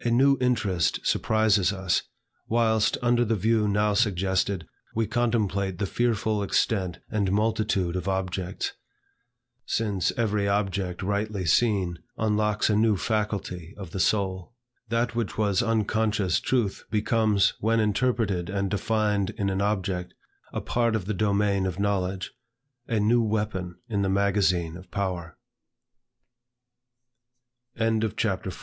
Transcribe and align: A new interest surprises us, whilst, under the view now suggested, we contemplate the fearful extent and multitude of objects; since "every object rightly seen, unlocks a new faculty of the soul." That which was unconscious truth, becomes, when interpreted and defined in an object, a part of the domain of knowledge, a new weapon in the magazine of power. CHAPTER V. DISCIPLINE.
A 0.00 0.10
new 0.10 0.38
interest 0.40 1.00
surprises 1.06 1.74
us, 1.74 2.02
whilst, 2.48 2.96
under 3.02 3.22
the 3.22 3.36
view 3.36 3.68
now 3.68 3.92
suggested, 3.92 4.66
we 4.94 5.06
contemplate 5.06 5.76
the 5.78 5.84
fearful 5.84 6.42
extent 6.42 7.00
and 7.10 7.30
multitude 7.30 7.94
of 7.94 8.08
objects; 8.08 8.72
since 9.66 10.10
"every 10.12 10.48
object 10.48 11.02
rightly 11.02 11.44
seen, 11.44 11.98
unlocks 12.16 12.70
a 12.70 12.76
new 12.76 12.96
faculty 12.96 13.74
of 13.76 13.90
the 13.90 14.00
soul." 14.00 14.54
That 14.88 15.14
which 15.14 15.36
was 15.36 15.62
unconscious 15.62 16.40
truth, 16.40 16.84
becomes, 16.90 17.52
when 17.60 17.78
interpreted 17.78 18.48
and 18.48 18.70
defined 18.70 19.34
in 19.36 19.50
an 19.50 19.60
object, 19.60 20.14
a 20.50 20.62
part 20.62 20.96
of 20.96 21.04
the 21.04 21.12
domain 21.12 21.66
of 21.66 21.78
knowledge, 21.78 22.32
a 22.86 22.98
new 23.00 23.22
weapon 23.22 23.74
in 23.86 24.00
the 24.00 24.08
magazine 24.08 24.78
of 24.78 24.90
power. 24.90 25.36
CHAPTER 27.76 28.08
V. 28.08 28.08
DISCIPLINE. 28.08 28.58